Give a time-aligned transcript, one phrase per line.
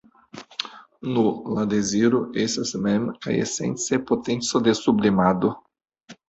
[1.17, 1.23] Nu,
[1.57, 5.55] la deziro estas mem kaj esence potenco de sublimado.